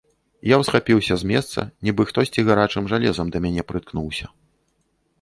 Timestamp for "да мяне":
3.37-3.61